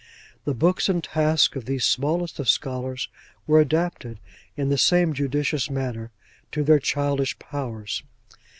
The 0.45 0.55
books 0.55 0.89
and 0.89 1.03
tasks 1.03 1.55
of 1.55 1.65
these 1.65 1.83
smallest 1.85 2.39
of 2.39 2.49
scholars, 2.49 3.07
were 3.45 3.59
adapted, 3.61 4.19
in 4.57 4.69
the 4.69 4.77
same 4.79 5.13
judicious 5.13 5.69
manner, 5.69 6.09
to 6.53 6.63
their 6.63 6.79
childish 6.79 7.37
powers. 7.37 8.01